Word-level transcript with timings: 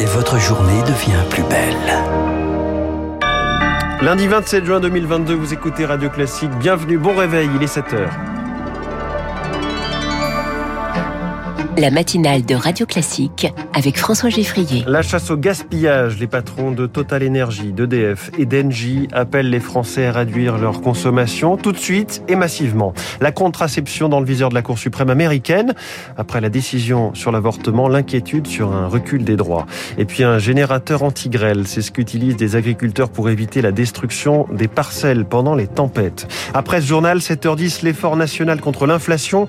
et 0.00 0.04
votre 0.06 0.38
journée 0.38 0.80
devient 0.82 1.22
plus 1.30 1.42
belle. 1.44 1.76
Lundi 4.00 4.28
27 4.28 4.64
juin 4.64 4.80
2022, 4.80 5.34
vous 5.34 5.52
écoutez 5.52 5.84
Radio 5.84 6.08
Classique. 6.08 6.50
Bienvenue, 6.60 6.98
bon 6.98 7.14
réveil, 7.14 7.48
il 7.56 7.62
est 7.62 7.76
7h. 7.76 8.37
La 11.80 11.92
matinale 11.92 12.44
de 12.44 12.56
Radio 12.56 12.86
Classique 12.86 13.46
avec 13.72 13.98
François 13.98 14.30
Geffrier. 14.30 14.82
La 14.88 15.02
chasse 15.02 15.30
au 15.30 15.36
gaspillage, 15.36 16.18
les 16.18 16.26
patrons 16.26 16.72
de 16.72 16.88
Total 16.88 17.24
Energy, 17.24 17.72
d'EDF 17.72 18.32
et 18.36 18.46
d'Engie 18.46 19.06
appellent 19.12 19.48
les 19.48 19.60
Français 19.60 20.06
à 20.06 20.12
réduire 20.12 20.58
leur 20.58 20.80
consommation 20.80 21.56
tout 21.56 21.70
de 21.70 21.78
suite 21.78 22.20
et 22.26 22.34
massivement. 22.34 22.94
La 23.20 23.30
contraception 23.30 24.08
dans 24.08 24.18
le 24.18 24.26
viseur 24.26 24.48
de 24.48 24.54
la 24.54 24.62
Cour 24.62 24.76
suprême 24.76 25.08
américaine. 25.08 25.74
Après 26.16 26.40
la 26.40 26.48
décision 26.48 27.14
sur 27.14 27.30
l'avortement, 27.30 27.88
l'inquiétude 27.88 28.48
sur 28.48 28.72
un 28.72 28.88
recul 28.88 29.22
des 29.22 29.36
droits. 29.36 29.66
Et 29.98 30.04
puis 30.04 30.24
un 30.24 30.40
générateur 30.40 31.04
anti-grêle, 31.04 31.68
c'est 31.68 31.82
ce 31.82 31.92
qu'utilisent 31.92 32.36
des 32.36 32.56
agriculteurs 32.56 33.08
pour 33.08 33.30
éviter 33.30 33.62
la 33.62 33.70
destruction 33.70 34.48
des 34.52 34.66
parcelles 34.66 35.24
pendant 35.24 35.54
les 35.54 35.68
tempêtes. 35.68 36.26
Après 36.54 36.80
ce 36.80 36.86
journal, 36.86 37.18
7h10, 37.18 37.84
l'effort 37.84 38.16
national 38.16 38.60
contre 38.60 38.86
l'inflation. 38.86 39.46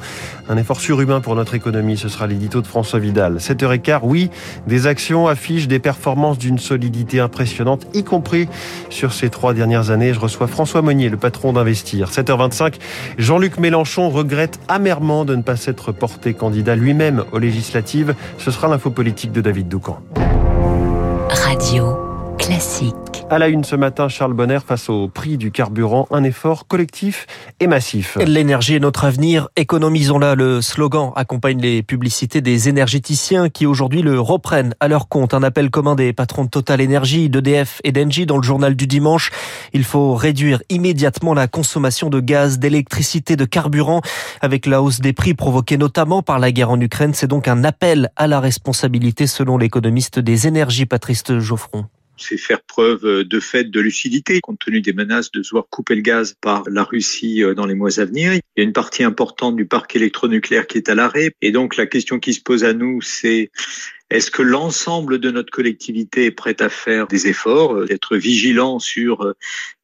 Un 0.47 0.57
effort 0.57 0.79
surhumain 0.79 1.21
pour 1.21 1.35
notre 1.35 1.55
économie, 1.55 1.97
ce 1.97 2.07
sera 2.07 2.18
l'édito 2.27 2.61
de 2.61 2.67
François 2.67 2.99
Vidal. 2.99 3.37
7h15, 3.37 3.99
oui, 4.03 4.29
des 4.67 4.87
actions 4.87 5.27
affichent 5.27 5.67
des 5.67 5.79
performances 5.79 6.37
d'une 6.37 6.59
solidité 6.59 7.19
impressionnante, 7.19 7.87
y 7.93 8.03
compris 8.03 8.47
sur 8.89 9.13
ces 9.13 9.29
trois 9.29 9.53
dernières 9.53 9.91
années. 9.91 10.13
Je 10.13 10.19
reçois 10.19 10.47
François 10.47 10.81
Monnier, 10.81 11.09
le 11.09 11.17
patron 11.17 11.53
d'Investir. 11.53 12.09
7h25, 12.09 12.75
Jean-Luc 13.17 13.57
Mélenchon 13.57 14.09
regrette 14.09 14.59
amèrement 14.67 15.25
de 15.25 15.35
ne 15.35 15.41
pas 15.41 15.55
s'être 15.55 15.91
porté 15.91 16.33
candidat 16.33 16.75
lui-même 16.75 17.23
aux 17.31 17.39
législatives. 17.39 18.15
Ce 18.37 18.51
sera 18.51 18.67
l'info 18.67 18.89
politique 18.89 19.31
de 19.31 19.41
David 19.41 19.67
Doucan. 19.67 19.99
Radio 21.29 21.97
classique. 22.37 23.08
À 23.31 23.37
la 23.37 23.47
une 23.47 23.63
ce 23.63 23.75
matin, 23.75 24.07
Charles 24.09 24.33
Bonner 24.33 24.57
face 24.65 24.89
au 24.89 25.07
prix 25.07 25.37
du 25.37 25.51
carburant, 25.51 26.07
un 26.09 26.23
effort 26.23 26.65
collectif 26.65 27.27
et 27.59 27.67
massif. 27.67 28.17
L'énergie 28.25 28.73
est 28.73 28.79
notre 28.79 29.05
avenir, 29.05 29.49
économisons-la. 29.55 30.33
Le 30.33 30.63
slogan 30.63 31.11
accompagne 31.15 31.61
les 31.61 31.83
publicités 31.83 32.41
des 32.41 32.69
énergéticiens 32.69 33.49
qui 33.49 33.67
aujourd'hui 33.67 34.01
le 34.01 34.19
reprennent 34.19 34.73
à 34.79 34.87
leur 34.87 35.09
compte. 35.09 35.35
Un 35.35 35.43
appel 35.43 35.69
commun 35.69 35.93
des 35.93 36.11
patrons 36.11 36.45
de 36.45 36.49
Total 36.49 36.81
Energy, 36.81 37.29
d'EDF 37.29 37.81
et 37.83 37.91
d'Engie 37.91 38.25
dans 38.25 38.37
le 38.37 38.41
journal 38.41 38.75
du 38.75 38.87
dimanche. 38.87 39.29
Il 39.73 39.83
faut 39.83 40.15
réduire 40.15 40.63
immédiatement 40.69 41.35
la 41.35 41.47
consommation 41.47 42.09
de 42.09 42.21
gaz, 42.21 42.57
d'électricité, 42.57 43.35
de 43.35 43.45
carburant 43.45 44.01
avec 44.41 44.65
la 44.65 44.81
hausse 44.81 45.01
des 45.01 45.13
prix 45.13 45.35
provoquée 45.35 45.77
notamment 45.77 46.23
par 46.23 46.39
la 46.39 46.51
guerre 46.51 46.71
en 46.71 46.81
Ukraine. 46.81 47.13
C'est 47.13 47.27
donc 47.27 47.47
un 47.47 47.63
appel 47.63 48.09
à 48.15 48.25
la 48.25 48.39
responsabilité 48.39 49.27
selon 49.27 49.59
l'économiste 49.59 50.17
des 50.17 50.47
énergies 50.47 50.87
Patrice 50.87 51.37
Geoffron 51.37 51.85
c'est 52.19 52.37
faire 52.37 52.61
preuve 52.61 53.23
de 53.23 53.39
fait 53.39 53.65
de 53.65 53.79
lucidité 53.79 54.39
compte 54.41 54.59
tenu 54.59 54.81
des 54.81 54.93
menaces 54.93 55.31
de 55.31 55.43
se 55.43 55.51
voir 55.51 55.65
couper 55.69 55.95
le 55.95 56.01
gaz 56.01 56.35
par 56.41 56.63
la 56.69 56.83
Russie 56.83 57.43
dans 57.55 57.65
les 57.65 57.75
mois 57.75 57.99
à 57.99 58.05
venir. 58.05 58.33
Il 58.33 58.41
y 58.57 58.61
a 58.61 58.63
une 58.63 58.73
partie 58.73 59.03
importante 59.03 59.55
du 59.55 59.65
parc 59.65 59.95
électronucléaire 59.95 60.67
qui 60.67 60.77
est 60.77 60.89
à 60.89 60.95
l'arrêt 60.95 61.31
et 61.41 61.51
donc 61.51 61.77
la 61.77 61.85
question 61.85 62.19
qui 62.19 62.33
se 62.33 62.41
pose 62.41 62.63
à 62.63 62.73
nous 62.73 63.01
c'est 63.01 63.51
est-ce 64.09 64.31
que 64.31 64.41
l'ensemble 64.41 65.19
de 65.19 65.31
notre 65.31 65.51
collectivité 65.51 66.25
est 66.25 66.31
prête 66.31 66.61
à 66.61 66.69
faire 66.69 67.07
des 67.07 67.27
efforts, 67.27 67.85
d'être 67.85 68.17
vigilant 68.17 68.79
sur 68.79 69.33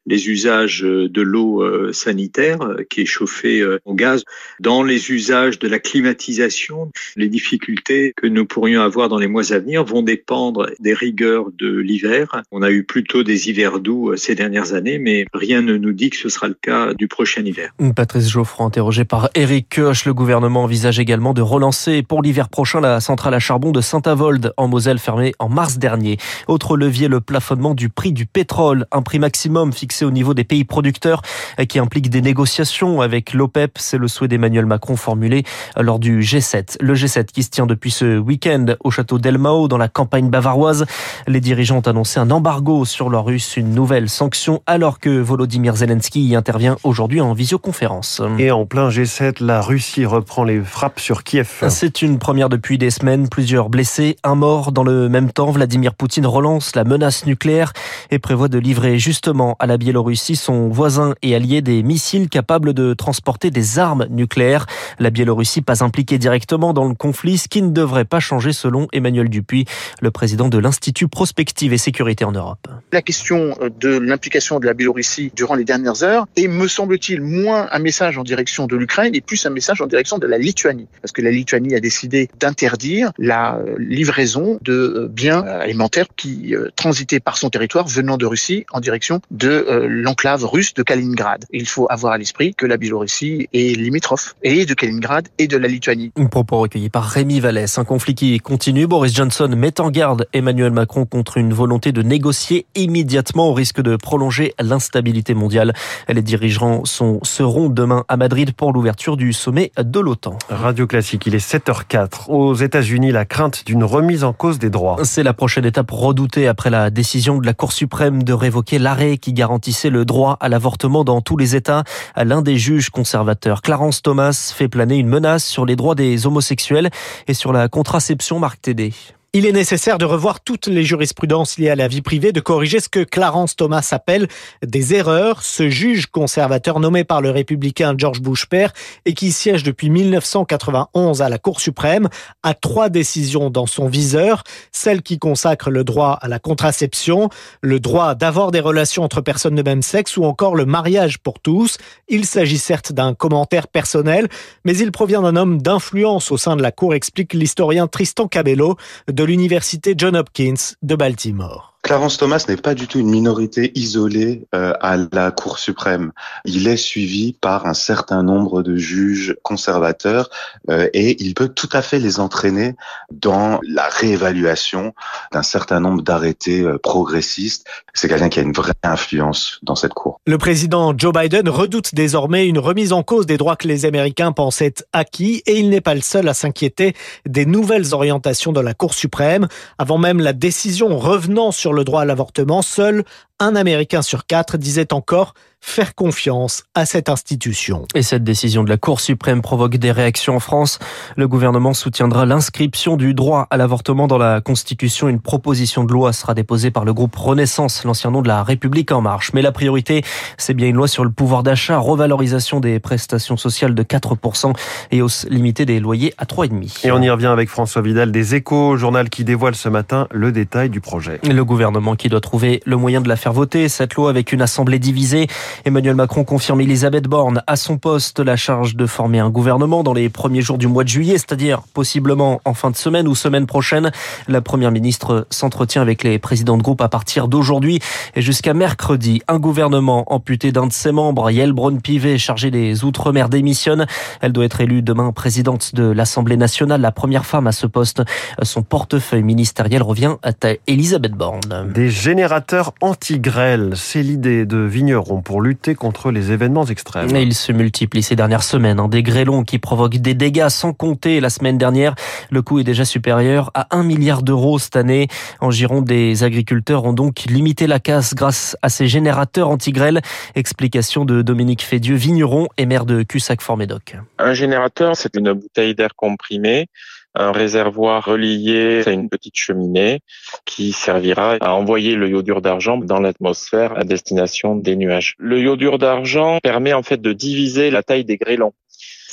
les 0.08 0.28
usages 0.28 0.82
de 0.82 1.20
l'eau 1.20 1.92
sanitaire 1.92 2.58
qui 2.90 3.00
est 3.00 3.06
chauffée 3.06 3.64
au 3.84 3.94
gaz, 3.94 4.24
dans 4.60 4.84
les 4.84 5.10
usages 5.10 5.58
de 5.58 5.66
la 5.66 5.80
climatisation? 5.80 6.92
Les 7.16 7.28
difficultés 7.28 8.12
que 8.16 8.28
nous 8.28 8.46
pourrions 8.46 8.82
avoir 8.82 9.08
dans 9.08 9.18
les 9.18 9.26
mois 9.26 9.52
à 9.52 9.58
venir 9.58 9.84
vont 9.84 10.02
dépendre 10.02 10.70
des 10.78 10.94
rigueurs 10.94 11.46
de 11.58 11.76
l'hiver. 11.76 12.42
On 12.52 12.62
a 12.62 12.70
eu 12.70 12.84
plutôt 12.84 13.24
des 13.24 13.48
hivers 13.48 13.80
doux 13.80 14.16
ces 14.16 14.34
dernières 14.34 14.74
années, 14.74 14.98
mais 14.98 15.26
rien 15.34 15.60
ne 15.60 15.76
nous 15.76 15.92
dit 15.92 16.10
que 16.10 16.16
ce 16.16 16.28
sera 16.28 16.48
le 16.48 16.54
cas 16.60 16.94
du 16.94 17.08
prochain 17.08 17.44
hiver. 17.44 17.72
Patrice 17.94 18.28
Geoffroy, 18.28 18.66
interrogé 18.66 19.04
par 19.04 19.30
Eric 19.34 19.74
Koch, 19.76 20.04
le 20.04 20.14
gouvernement 20.14 20.64
envisage 20.64 21.00
également 21.00 21.34
de 21.34 21.42
relancer 21.42 22.02
pour 22.02 22.22
l'hiver 22.22 22.48
prochain 22.48 22.80
la 22.80 23.00
centrale 23.00 23.34
à 23.34 23.40
charbon 23.40 23.72
de 23.72 23.80
Saint-Avold 23.80 24.15
en 24.56 24.68
Moselle 24.68 24.98
fermée 24.98 25.34
en 25.38 25.48
mars 25.48 25.78
dernier. 25.78 26.18
Autre 26.48 26.76
levier, 26.76 27.08
le 27.08 27.20
plafonnement 27.20 27.74
du 27.74 27.88
prix 27.88 28.12
du 28.12 28.26
pétrole, 28.26 28.86
un 28.92 29.02
prix 29.02 29.18
maximum 29.18 29.72
fixé 29.72 30.04
au 30.04 30.10
niveau 30.10 30.34
des 30.34 30.44
pays 30.44 30.64
producteurs 30.64 31.22
qui 31.68 31.78
implique 31.78 32.10
des 32.10 32.22
négociations 32.22 33.00
avec 33.00 33.32
l'OPEP. 33.32 33.72
C'est 33.76 33.98
le 33.98 34.08
souhait 34.08 34.28
d'Emmanuel 34.28 34.66
Macron 34.66 34.96
formulé 34.96 35.44
lors 35.76 35.98
du 35.98 36.20
G7. 36.20 36.76
Le 36.80 36.94
G7 36.94 37.26
qui 37.26 37.42
se 37.42 37.50
tient 37.50 37.66
depuis 37.66 37.90
ce 37.90 38.18
week-end 38.18 38.66
au 38.84 38.90
château 38.90 39.18
d'Elmao 39.18 39.68
dans 39.68 39.78
la 39.78 39.88
campagne 39.88 40.30
bavaroise. 40.30 40.86
Les 41.26 41.40
dirigeants 41.40 41.78
ont 41.78 41.88
annoncé 41.88 42.20
un 42.20 42.30
embargo 42.30 42.84
sur 42.84 43.10
leur 43.10 43.26
Russe, 43.26 43.56
une 43.56 43.74
nouvelle 43.74 44.08
sanction 44.08 44.62
alors 44.66 45.00
que 45.00 45.10
Volodymyr 45.10 45.74
Zelensky 45.74 46.24
y 46.28 46.36
intervient 46.36 46.76
aujourd'hui 46.84 47.20
en 47.20 47.32
visioconférence. 47.32 48.22
Et 48.38 48.50
en 48.50 48.66
plein 48.66 48.88
G7, 48.88 49.42
la 49.44 49.60
Russie 49.60 50.04
reprend 50.04 50.44
les 50.44 50.60
frappes 50.60 51.00
sur 51.00 51.24
Kiev. 51.24 51.64
C'est 51.68 52.02
une 52.02 52.18
première 52.18 52.48
depuis 52.48 52.78
des 52.78 52.90
semaines. 52.90 53.28
Plusieurs 53.28 53.68
blessés, 53.68 54.05
un 54.22 54.36
mort. 54.36 54.70
Dans 54.70 54.84
le 54.84 55.08
même 55.08 55.32
temps, 55.32 55.50
Vladimir 55.50 55.94
Poutine 55.94 56.26
relance 56.26 56.76
la 56.76 56.84
menace 56.84 57.26
nucléaire 57.26 57.72
et 58.10 58.18
prévoit 58.18 58.48
de 58.48 58.58
livrer 58.58 58.98
justement 58.98 59.56
à 59.58 59.66
la 59.66 59.76
Biélorussie, 59.76 60.36
son 60.36 60.68
voisin 60.68 61.14
et 61.22 61.34
allié, 61.34 61.62
des 61.62 61.82
missiles 61.82 62.28
capables 62.28 62.74
de 62.74 62.94
transporter 62.94 63.50
des 63.50 63.78
armes 63.78 64.06
nucléaires. 64.10 64.66
La 64.98 65.10
Biélorussie 65.10 65.62
pas 65.62 65.82
impliquée 65.82 66.18
directement 66.18 66.72
dans 66.72 66.86
le 66.86 66.94
conflit, 66.94 67.38
ce 67.38 67.48
qui 67.48 67.62
ne 67.62 67.70
devrait 67.70 68.04
pas 68.04 68.20
changer 68.20 68.52
selon 68.52 68.86
Emmanuel 68.92 69.28
Dupuis, 69.28 69.64
le 70.00 70.10
président 70.10 70.48
de 70.48 70.58
l'Institut 70.58 71.08
Prospective 71.08 71.72
et 71.72 71.78
Sécurité 71.78 72.24
en 72.24 72.32
Europe. 72.32 72.68
La 72.92 73.02
question 73.02 73.56
de 73.80 73.98
l'implication 73.98 74.60
de 74.60 74.66
la 74.66 74.74
Biélorussie 74.74 75.32
durant 75.34 75.54
les 75.54 75.64
dernières 75.64 76.02
heures 76.02 76.26
est, 76.36 76.48
me 76.48 76.68
semble-t-il, 76.68 77.20
moins 77.20 77.68
un 77.72 77.78
message 77.78 78.18
en 78.18 78.22
direction 78.22 78.66
de 78.66 78.76
l'Ukraine 78.76 79.14
et 79.14 79.20
plus 79.20 79.44
un 79.46 79.50
message 79.50 79.80
en 79.80 79.86
direction 79.86 80.18
de 80.18 80.26
la 80.26 80.38
Lituanie. 80.38 80.88
Parce 81.02 81.12
que 81.12 81.22
la 81.22 81.30
Lituanie 81.30 81.74
a 81.74 81.80
décidé 81.80 82.28
d'interdire 82.38 83.12
la 83.18 83.58
livraison 83.96 84.58
de 84.62 85.10
biens 85.10 85.40
alimentaires 85.42 86.06
qui 86.16 86.54
transitaient 86.76 87.20
par 87.20 87.38
son 87.38 87.50
territoire 87.50 87.88
venant 87.88 88.16
de 88.16 88.26
Russie 88.26 88.64
en 88.72 88.80
direction 88.80 89.20
de 89.30 89.86
l'enclave 89.88 90.44
russe 90.44 90.74
de 90.74 90.82
Kaliningrad. 90.82 91.44
Il 91.52 91.66
faut 91.66 91.86
avoir 91.90 92.12
à 92.12 92.18
l'esprit 92.18 92.54
que 92.54 92.66
la 92.66 92.76
Biélorussie 92.76 93.48
est 93.52 93.76
limitrophe 93.76 94.36
et 94.42 94.66
de 94.66 94.74
Kaliningrad 94.74 95.28
et 95.38 95.46
de 95.46 95.56
la 95.56 95.68
Lituanie. 95.68 96.12
Un 96.16 96.26
propos 96.26 96.58
recueilli 96.58 96.90
par 96.90 97.04
Rémi 97.04 97.40
Vallès. 97.40 97.78
Un 97.78 97.84
conflit 97.84 98.14
qui 98.14 98.38
continue. 98.38 98.86
Boris 98.86 99.14
Johnson 99.14 99.50
met 99.56 99.80
en 99.80 99.90
garde 99.90 100.26
Emmanuel 100.32 100.72
Macron 100.72 101.06
contre 101.06 101.38
une 101.38 101.52
volonté 101.52 101.92
de 101.92 102.02
négocier 102.02 102.66
immédiatement 102.74 103.48
au 103.48 103.54
risque 103.54 103.80
de 103.80 103.96
prolonger 103.96 104.54
l'instabilité 104.60 105.34
mondiale. 105.34 105.72
Les 106.08 106.22
dirigeants 106.22 106.84
sont, 106.84 107.20
seront 107.22 107.68
demain 107.68 108.04
à 108.08 108.16
Madrid 108.16 108.52
pour 108.52 108.72
l'ouverture 108.72 109.16
du 109.16 109.32
sommet 109.32 109.72
de 109.78 110.00
l'OTAN. 110.00 110.38
Radio 110.48 110.86
Classique, 110.86 111.26
il 111.26 111.34
est 111.34 111.46
7h04. 111.46 112.28
Aux 112.28 112.54
États-Unis, 112.54 113.12
la 113.12 113.24
crainte 113.24 113.64
d'une 113.66 113.84
remise 113.86 114.24
en 114.24 114.32
cause 114.32 114.58
des 114.58 114.70
droits. 114.70 114.96
C'est 115.04 115.22
la 115.22 115.32
prochaine 115.32 115.64
étape 115.64 115.90
redoutée 115.90 116.46
après 116.48 116.70
la 116.70 116.90
décision 116.90 117.38
de 117.38 117.46
la 117.46 117.54
Cour 117.54 117.72
suprême 117.72 118.22
de 118.22 118.32
révoquer 118.32 118.78
l'arrêt 118.78 119.16
qui 119.16 119.32
garantissait 119.32 119.90
le 119.90 120.04
droit 120.04 120.36
à 120.40 120.48
l'avortement 120.48 121.04
dans 121.04 121.20
tous 121.20 121.36
les 121.36 121.56
États. 121.56 121.84
L'un 122.16 122.42
des 122.42 122.58
juges 122.58 122.90
conservateurs, 122.90 123.62
Clarence 123.62 124.02
Thomas, 124.02 124.52
fait 124.54 124.68
planer 124.68 124.96
une 124.96 125.08
menace 125.08 125.44
sur 125.44 125.64
les 125.64 125.76
droits 125.76 125.94
des 125.94 126.26
homosexuels 126.26 126.90
et 127.26 127.34
sur 127.34 127.52
la 127.52 127.68
contraception 127.68 128.38
Marc 128.38 128.60
Tédé. 128.60 128.92
Il 129.38 129.44
est 129.44 129.52
nécessaire 129.52 129.98
de 129.98 130.06
revoir 130.06 130.40
toutes 130.40 130.66
les 130.66 130.82
jurisprudences 130.82 131.58
liées 131.58 131.68
à 131.68 131.76
la 131.76 131.88
vie 131.88 132.00
privée, 132.00 132.32
de 132.32 132.40
corriger 132.40 132.80
ce 132.80 132.88
que 132.88 133.04
Clarence 133.04 133.54
Thomas 133.54 133.86
appelle 133.90 134.28
des 134.64 134.94
erreurs. 134.94 135.42
Ce 135.42 135.68
juge 135.68 136.06
conservateur 136.06 136.80
nommé 136.80 137.04
par 137.04 137.20
le 137.20 137.28
républicain 137.28 137.94
George 137.98 138.22
Bush 138.22 138.46
père 138.46 138.72
et 139.04 139.12
qui 139.12 139.32
siège 139.32 139.62
depuis 139.62 139.90
1991 139.90 141.20
à 141.20 141.28
la 141.28 141.36
Cour 141.36 141.60
suprême 141.60 142.08
a 142.42 142.54
trois 142.54 142.88
décisions 142.88 143.50
dans 143.50 143.66
son 143.66 143.88
viseur. 143.88 144.42
Celle 144.72 145.02
qui 145.02 145.18
consacre 145.18 145.68
le 145.68 145.84
droit 145.84 146.18
à 146.22 146.28
la 146.28 146.38
contraception, 146.38 147.28
le 147.60 147.78
droit 147.78 148.14
d'avoir 148.14 148.52
des 148.52 148.60
relations 148.60 149.02
entre 149.02 149.20
personnes 149.20 149.56
de 149.56 149.62
même 149.62 149.82
sexe 149.82 150.16
ou 150.16 150.24
encore 150.24 150.56
le 150.56 150.64
mariage 150.64 151.18
pour 151.18 151.40
tous. 151.40 151.76
Il 152.08 152.24
s'agit 152.24 152.56
certes 152.56 152.92
d'un 152.92 153.12
commentaire 153.12 153.68
personnel, 153.68 154.28
mais 154.64 154.78
il 154.78 154.92
provient 154.92 155.20
d'un 155.20 155.36
homme 155.36 155.60
d'influence 155.60 156.32
au 156.32 156.38
sein 156.38 156.56
de 156.56 156.62
la 156.62 156.72
Cour, 156.72 156.94
explique 156.94 157.34
l'historien 157.34 157.86
Tristan 157.86 158.28
Cabello 158.28 158.78
l'université 159.26 159.94
John 159.96 160.16
Hopkins 160.16 160.76
de 160.82 160.96
Baltimore. 160.96 161.75
Clarence 161.86 162.18
Thomas 162.18 162.44
n'est 162.48 162.56
pas 162.56 162.74
du 162.74 162.88
tout 162.88 162.98
une 162.98 163.10
minorité 163.10 163.70
isolée 163.76 164.48
euh, 164.56 164.72
à 164.80 164.96
la 164.96 165.30
Cour 165.30 165.60
suprême. 165.60 166.10
Il 166.44 166.66
est 166.66 166.76
suivi 166.76 167.32
par 167.32 167.64
un 167.66 167.74
certain 167.74 168.24
nombre 168.24 168.64
de 168.64 168.76
juges 168.76 169.36
conservateurs 169.44 170.28
euh, 170.68 170.88
et 170.94 171.22
il 171.22 171.34
peut 171.34 171.48
tout 171.48 171.68
à 171.72 171.82
fait 171.82 172.00
les 172.00 172.18
entraîner 172.18 172.74
dans 173.12 173.60
la 173.62 173.88
réévaluation 173.88 174.94
d'un 175.30 175.44
certain 175.44 175.78
nombre 175.78 176.02
d'arrêtés 176.02 176.62
euh, 176.62 176.76
progressistes. 176.76 177.64
C'est 177.94 178.08
quelqu'un 178.08 178.30
qui 178.30 178.40
a 178.40 178.42
une 178.42 178.52
vraie 178.52 178.72
influence 178.82 179.60
dans 179.62 179.76
cette 179.76 179.94
Cour. 179.94 180.20
Le 180.26 180.38
président 180.38 180.92
Joe 180.98 181.12
Biden 181.12 181.48
redoute 181.48 181.94
désormais 181.94 182.48
une 182.48 182.58
remise 182.58 182.92
en 182.92 183.04
cause 183.04 183.26
des 183.26 183.36
droits 183.36 183.54
que 183.54 183.68
les 183.68 183.84
Américains 183.84 184.32
pensaient 184.32 184.74
acquis 184.92 185.40
et 185.46 185.60
il 185.60 185.70
n'est 185.70 185.80
pas 185.80 185.94
le 185.94 186.00
seul 186.00 186.26
à 186.26 186.34
s'inquiéter 186.34 186.96
des 187.26 187.46
nouvelles 187.46 187.94
orientations 187.94 188.52
de 188.52 188.60
la 188.60 188.74
Cour 188.74 188.92
suprême. 188.92 189.46
Avant 189.78 189.98
même 189.98 190.18
la 190.18 190.32
décision 190.32 190.98
revenant 190.98 191.52
sur 191.52 191.75
le 191.76 191.84
droit 191.84 192.02
à 192.02 192.04
l'avortement, 192.04 192.62
seul 192.62 193.04
un 193.38 193.54
Américain 193.54 194.02
sur 194.02 194.26
quatre 194.26 194.56
disait 194.56 194.92
encore 194.92 195.34
faire 195.66 195.94
confiance 195.94 196.62
à 196.74 196.86
cette 196.86 197.08
institution. 197.08 197.86
Et 197.94 198.02
cette 198.02 198.22
décision 198.22 198.62
de 198.62 198.68
la 198.68 198.76
Cour 198.76 199.00
suprême 199.00 199.42
provoque 199.42 199.76
des 199.76 199.90
réactions 199.90 200.36
en 200.36 200.40
France. 200.40 200.78
Le 201.16 201.26
gouvernement 201.26 201.74
soutiendra 201.74 202.24
l'inscription 202.24 202.96
du 202.96 203.14
droit 203.14 203.48
à 203.50 203.56
l'avortement 203.56 204.06
dans 204.06 204.16
la 204.16 204.40
Constitution. 204.40 205.08
Une 205.08 205.18
proposition 205.18 205.82
de 205.82 205.92
loi 205.92 206.12
sera 206.12 206.34
déposée 206.34 206.70
par 206.70 206.84
le 206.84 206.94
groupe 206.94 207.16
Renaissance, 207.16 207.82
l'ancien 207.84 208.12
nom 208.12 208.22
de 208.22 208.28
la 208.28 208.44
République 208.44 208.92
en 208.92 209.00
marche. 209.00 209.32
Mais 209.32 209.42
la 209.42 209.50
priorité, 209.50 210.04
c'est 210.38 210.54
bien 210.54 210.68
une 210.68 210.76
loi 210.76 210.86
sur 210.86 211.04
le 211.04 211.10
pouvoir 211.10 211.42
d'achat, 211.42 211.78
revalorisation 211.78 212.60
des 212.60 212.78
prestations 212.78 213.36
sociales 213.36 213.74
de 213.74 213.82
4% 213.82 214.52
et 214.92 215.02
hausse 215.02 215.26
limitée 215.28 215.66
des 215.66 215.80
loyers 215.80 216.14
à 216.16 216.26
3,5%. 216.26 216.86
Et 216.86 216.92
on 216.92 217.02
y 217.02 217.10
revient 217.10 217.26
avec 217.26 217.48
François 217.48 217.82
Vidal 217.82 218.12
des 218.12 218.36
Échos, 218.36 218.76
journal 218.76 219.10
qui 219.10 219.24
dévoile 219.24 219.56
ce 219.56 219.68
matin 219.68 220.06
le 220.12 220.30
détail 220.30 220.70
du 220.70 220.80
projet. 220.80 221.18
Le 221.24 221.44
gouvernement 221.44 221.96
qui 221.96 222.08
doit 222.08 222.20
trouver 222.20 222.62
le 222.66 222.76
moyen 222.76 223.00
de 223.00 223.08
la 223.08 223.16
faire 223.16 223.25
voter, 223.30 223.68
cette 223.68 223.94
loi 223.94 224.10
avec 224.10 224.32
une 224.32 224.42
assemblée 224.42 224.78
divisée. 224.78 225.26
Emmanuel 225.64 225.94
Macron 225.94 226.24
confirme 226.24 226.60
Elisabeth 226.60 227.04
Borne 227.04 227.42
à 227.46 227.56
son 227.56 227.78
poste 227.78 228.20
la 228.20 228.36
charge 228.36 228.76
de 228.76 228.86
former 228.86 229.18
un 229.18 229.30
gouvernement 229.30 229.82
dans 229.82 229.92
les 229.92 230.08
premiers 230.08 230.42
jours 230.42 230.58
du 230.58 230.66
mois 230.66 230.84
de 230.84 230.88
juillet, 230.88 231.18
c'est-à-dire 231.18 231.62
possiblement 231.62 232.40
en 232.44 232.54
fin 232.54 232.70
de 232.70 232.76
semaine 232.76 233.08
ou 233.08 233.14
semaine 233.14 233.46
prochaine. 233.46 233.90
La 234.28 234.40
première 234.40 234.70
ministre 234.70 235.26
s'entretient 235.30 235.82
avec 235.82 236.02
les 236.02 236.18
présidents 236.18 236.56
de 236.56 236.62
groupe 236.62 236.80
à 236.80 236.88
partir 236.88 237.28
d'aujourd'hui 237.28 237.80
et 238.14 238.22
jusqu'à 238.22 238.54
mercredi. 238.54 239.22
Un 239.28 239.38
gouvernement 239.38 240.04
amputé 240.12 240.52
d'un 240.52 240.66
de 240.66 240.72
ses 240.72 240.92
membres, 240.92 241.30
Yael 241.30 241.52
Braun-Pivet, 241.52 242.18
chargée 242.18 242.50
des 242.50 242.84
Outre-mer, 242.84 243.28
démissionne. 243.28 243.86
Elle 244.20 244.32
doit 244.32 244.44
être 244.44 244.60
élue 244.60 244.82
demain 244.82 245.12
présidente 245.12 245.74
de 245.74 245.84
l'Assemblée 245.84 246.36
nationale, 246.36 246.80
la 246.80 246.92
première 246.92 247.26
femme 247.26 247.46
à 247.46 247.52
ce 247.52 247.66
poste. 247.66 248.02
Son 248.42 248.62
portefeuille 248.62 249.22
ministériel 249.22 249.82
revient 249.82 250.16
à 250.22 250.32
Elisabeth 250.66 251.12
Borne. 251.12 251.72
Des 251.72 251.90
générateurs 251.90 252.72
anti-grêle, 253.16 253.72
c'est 253.76 254.02
l'idée 254.02 254.44
de 254.44 254.58
Vigneron 254.58 255.22
pour 255.22 255.40
lutter 255.40 255.74
contre 255.74 256.10
les 256.10 256.32
événements 256.32 256.66
extrêmes. 256.66 257.16
Et 257.16 257.22
ils 257.22 257.32
se 257.32 257.50
multiplient 257.50 258.02
ces 258.02 258.14
dernières 258.14 258.42
semaines. 258.42 258.78
Hein. 258.78 258.88
Des 258.88 259.02
grêlons 259.02 259.42
qui 259.42 259.58
provoquent 259.58 259.96
des 259.96 260.12
dégâts 260.12 260.50
sans 260.50 260.74
compter. 260.74 261.18
La 261.20 261.30
semaine 261.30 261.56
dernière, 261.56 261.94
le 262.30 262.42
coût 262.42 262.58
est 262.58 262.64
déjà 262.64 262.84
supérieur 262.84 263.50
à 263.54 263.74
1 263.74 263.84
milliard 263.84 264.22
d'euros 264.22 264.58
cette 264.58 264.76
année. 264.76 265.08
En 265.40 265.50
Gironde, 265.50 265.86
des 265.86 266.24
agriculteurs 266.24 266.84
ont 266.84 266.92
donc 266.92 267.24
limité 267.24 267.66
la 267.66 267.80
casse 267.80 268.14
grâce 268.14 268.54
à 268.60 268.68
ces 268.68 268.86
générateurs 268.86 269.48
anti-grêle. 269.48 270.02
Explication 270.34 271.06
de 271.06 271.22
Dominique 271.22 271.62
Fédieu, 271.62 271.94
vigneron 271.94 272.48
et 272.58 272.66
maire 272.66 272.84
de 272.84 273.02
Cussac-Formédoc. 273.02 273.96
Un 274.18 274.34
générateur, 274.34 274.94
c'est 274.94 275.16
une 275.16 275.32
bouteille 275.32 275.74
d'air 275.74 275.94
comprimée 275.96 276.68
un 277.16 277.32
réservoir 277.32 278.04
relié 278.04 278.82
à 278.86 278.90
une 278.90 279.08
petite 279.08 279.36
cheminée 279.36 280.00
qui 280.44 280.72
servira 280.72 281.36
à 281.40 281.52
envoyer 281.54 281.94
le 281.94 282.08
iodure 282.08 282.42
d'argent 282.42 282.76
dans 282.76 283.00
l'atmosphère 283.00 283.76
à 283.76 283.84
destination 283.84 284.56
des 284.56 284.76
nuages. 284.76 285.14
Le 285.18 285.40
iodure 285.40 285.78
d'argent 285.78 286.38
permet 286.42 286.72
en 286.72 286.82
fait 286.82 287.00
de 287.00 287.12
diviser 287.12 287.70
la 287.70 287.82
taille 287.82 288.04
des 288.04 288.16
grêlons. 288.16 288.52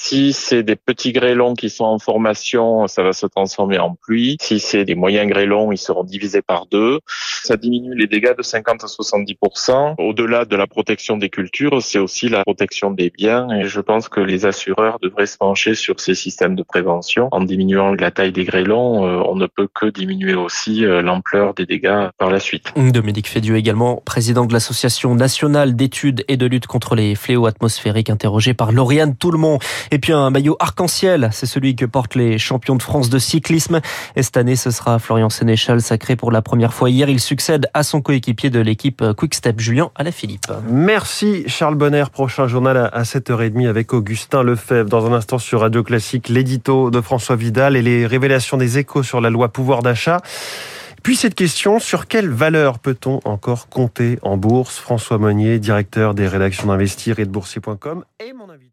Si 0.03 0.33
c'est 0.33 0.63
des 0.63 0.75
petits 0.75 1.13
grêlons 1.13 1.53
qui 1.53 1.69
sont 1.69 1.85
en 1.85 1.97
formation, 1.97 2.87
ça 2.87 3.03
va 3.03 3.13
se 3.13 3.25
transformer 3.25 3.79
en 3.79 3.95
pluie. 3.95 4.35
Si 4.41 4.59
c'est 4.59 4.83
des 4.83 4.95
moyens 4.95 5.29
grêlons, 5.29 5.71
ils 5.71 5.77
seront 5.77 6.03
divisés 6.03 6.41
par 6.41 6.65
deux. 6.65 6.99
Ça 7.07 7.55
diminue 7.55 7.95
les 7.95 8.07
dégâts 8.07 8.35
de 8.37 8.43
50 8.43 8.83
à 8.83 8.87
70 8.87 9.37
Au-delà 9.97 10.43
de 10.43 10.57
la 10.57 10.67
protection 10.67 11.15
des 11.15 11.29
cultures, 11.29 11.81
c'est 11.81 11.99
aussi 11.99 12.27
la 12.27 12.43
protection 12.43 12.91
des 12.91 13.11
biens. 13.11 13.47
Et 13.51 13.63
je 13.63 13.79
pense 13.79 14.09
que 14.09 14.19
les 14.19 14.45
assureurs 14.45 14.99
devraient 15.01 15.25
se 15.25 15.37
pencher 15.37 15.73
sur 15.73 15.97
ces 16.01 16.15
systèmes 16.15 16.57
de 16.57 16.63
prévention. 16.63 17.29
En 17.31 17.39
diminuant 17.39 17.93
la 17.93 18.11
taille 18.11 18.33
des 18.33 18.43
grêlons, 18.43 19.07
euh, 19.07 19.23
on 19.25 19.37
ne 19.37 19.47
peut 19.47 19.69
que 19.73 19.85
diminuer 19.85 20.33
aussi 20.33 20.83
euh, 20.83 21.01
l'ampleur 21.01 21.53
des 21.53 21.65
dégâts 21.65 22.09
par 22.17 22.29
la 22.29 22.41
suite. 22.41 22.73
Dominique 22.75 23.29
Fédieu, 23.29 23.55
également 23.55 24.01
président 24.03 24.43
de 24.43 24.51
l'Association 24.51 25.15
nationale 25.15 25.77
d'études 25.77 26.25
et 26.27 26.35
de 26.35 26.45
lutte 26.45 26.67
contre 26.67 26.95
les 26.95 27.15
fléaux 27.15 27.45
atmosphériques, 27.45 28.09
interrogé 28.09 28.53
par 28.53 28.73
Lauriane 28.73 29.15
Toulmont. 29.15 29.59
Et 29.93 29.99
puis 29.99 30.11
un 30.11 30.31
maillot 30.31 30.55
arc-en-ciel, 30.59 31.29
c'est 31.31 31.45
celui 31.45 31.75
que 31.75 31.85
portent 31.85 32.15
les 32.15 32.39
champions 32.39 32.75
de 32.75 32.81
France 32.81 33.11
de 33.11 33.19
cyclisme. 33.19 33.79
Et 34.15 34.23
cette 34.23 34.37
année, 34.37 34.55
ce 34.55 34.71
sera 34.71 34.97
Florian 34.97 35.29
Sénéchal 35.29 35.83
sacré 35.83 36.15
pour 36.15 36.31
la 36.31 36.41
première 36.41 36.73
fois 36.73 36.89
hier. 36.89 37.09
Il 37.09 37.19
succède 37.19 37.69
à 37.75 37.83
son 37.83 38.01
coéquipier 38.01 38.49
de 38.49 38.59
l'équipe 38.59 39.03
Quick-Step, 39.15 39.59
Julien 39.59 39.91
Alaphilippe. 39.93 40.51
Merci 40.67 41.43
Charles 41.45 41.75
Bonner. 41.75 42.05
Prochain 42.11 42.47
journal 42.47 42.89
à 42.91 43.03
7h30 43.03 43.69
avec 43.69 43.93
Augustin 43.93 44.41
Lefebvre. 44.41 44.89
Dans 44.89 45.05
un 45.05 45.13
instant 45.13 45.37
sur 45.37 45.59
Radio 45.61 45.83
Classique, 45.83 46.27
l'édito 46.27 46.89
de 46.89 46.99
François 46.99 47.35
Vidal 47.35 47.75
et 47.75 47.83
les 47.83 48.07
révélations 48.07 48.57
des 48.57 48.79
échos 48.79 49.03
sur 49.03 49.21
la 49.21 49.29
loi 49.29 49.49
pouvoir 49.49 49.83
d'achat. 49.83 50.21
Puis 51.03 51.15
cette 51.15 51.35
question, 51.35 51.77
sur 51.77 52.07
quelle 52.07 52.31
valeur 52.31 52.79
peut-on 52.79 53.19
encore 53.25 53.69
compter 53.69 54.17
en 54.23 54.37
bourse? 54.37 54.79
François 54.79 55.19
Monnier, 55.19 55.59
directeur 55.59 56.15
des 56.15 56.27
rédactions 56.27 56.65
d'Investir 56.65 57.19
et 57.19 57.25
de 57.25 57.29
Boursier.com, 57.29 58.05
mon 58.35 58.49
invité. 58.49 58.72